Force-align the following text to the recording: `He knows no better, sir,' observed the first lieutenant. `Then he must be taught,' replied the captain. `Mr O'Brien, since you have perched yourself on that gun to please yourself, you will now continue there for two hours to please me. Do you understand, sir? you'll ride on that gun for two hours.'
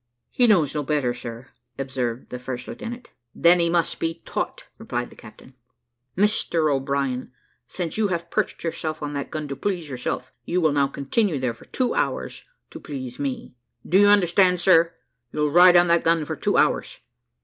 `He 0.35 0.47
knows 0.49 0.73
no 0.73 0.81
better, 0.81 1.13
sir,' 1.13 1.49
observed 1.77 2.31
the 2.31 2.39
first 2.39 2.67
lieutenant. 2.67 3.11
`Then 3.37 3.59
he 3.59 3.69
must 3.69 3.99
be 3.99 4.23
taught,' 4.25 4.65
replied 4.79 5.11
the 5.11 5.15
captain. 5.15 5.53
`Mr 6.17 6.73
O'Brien, 6.73 7.31
since 7.67 7.99
you 7.99 8.07
have 8.07 8.31
perched 8.31 8.63
yourself 8.63 9.03
on 9.03 9.13
that 9.13 9.29
gun 9.29 9.47
to 9.47 9.55
please 9.55 9.89
yourself, 9.89 10.31
you 10.43 10.59
will 10.59 10.71
now 10.71 10.87
continue 10.87 11.37
there 11.39 11.53
for 11.53 11.65
two 11.65 11.93
hours 11.93 12.45
to 12.71 12.79
please 12.79 13.19
me. 13.19 13.53
Do 13.87 13.99
you 13.99 14.07
understand, 14.07 14.59
sir? 14.59 14.91
you'll 15.31 15.51
ride 15.51 15.77
on 15.77 15.85
that 15.89 16.03
gun 16.03 16.25
for 16.25 16.35
two 16.35 16.57
hours.' 16.57 16.99